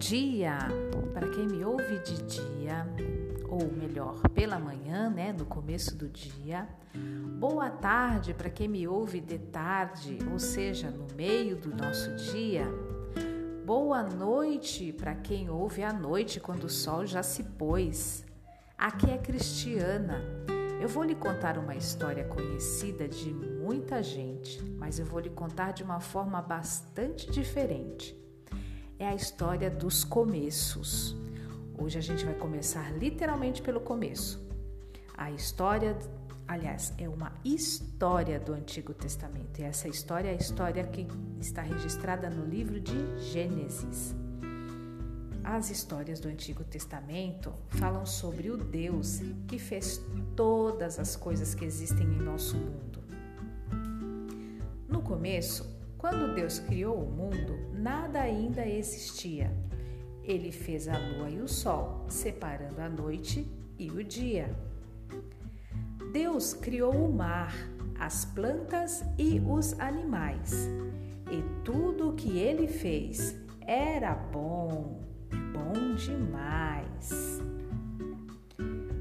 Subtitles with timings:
[0.00, 0.56] dia
[1.12, 2.86] para quem me ouve de dia,
[3.46, 6.66] ou melhor, pela manhã, né, no começo do dia.
[7.38, 12.64] Boa tarde para quem me ouve de tarde, ou seja, no meio do nosso dia.
[13.66, 18.24] Boa noite para quem ouve à noite quando o sol já se pôs.
[18.78, 20.22] Aqui é Cristiana.
[20.80, 25.72] Eu vou lhe contar uma história conhecida de muita gente, mas eu vou lhe contar
[25.72, 28.18] de uma forma bastante diferente
[29.00, 31.16] é a história dos começos.
[31.78, 34.38] Hoje a gente vai começar literalmente pelo começo.
[35.16, 35.98] A história,
[36.46, 39.58] aliás, é uma história do Antigo Testamento.
[39.58, 41.08] E essa história é a história que
[41.40, 44.14] está registrada no livro de Gênesis.
[45.42, 49.98] As histórias do Antigo Testamento falam sobre o Deus que fez
[50.36, 53.00] todas as coisas que existem em nosso mundo.
[54.86, 55.69] No começo,
[56.00, 59.54] quando Deus criou o mundo, nada ainda existia.
[60.24, 63.46] Ele fez a lua e o sol, separando a noite
[63.78, 64.50] e o dia.
[66.10, 67.54] Deus criou o mar,
[67.98, 70.70] as plantas e os animais.
[71.30, 75.02] E tudo o que ele fez era bom,
[75.52, 77.42] bom demais.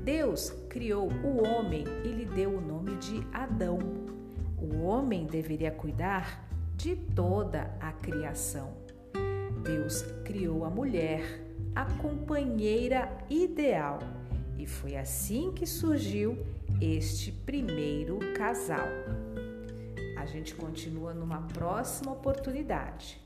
[0.04, 3.80] Deus criou o homem e lhe deu o nome de Adão.
[4.58, 6.49] O homem deveria cuidar
[6.80, 8.74] de toda a criação.
[9.64, 14.00] Deus criou a mulher, a companheira ideal,
[14.58, 16.38] e foi assim que surgiu
[16.80, 18.88] este primeiro casal.
[20.18, 23.20] A gente continua numa próxima oportunidade.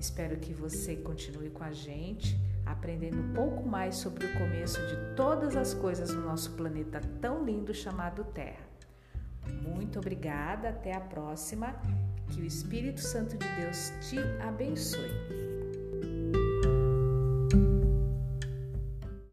[0.00, 5.14] Espero que você continue com a gente, aprendendo um pouco mais sobre o começo de
[5.14, 8.64] todas as coisas no nosso planeta tão lindo chamado Terra.
[9.62, 11.78] Muito obrigada, até a próxima
[12.32, 15.41] que o Espírito Santo de Deus te abençoe.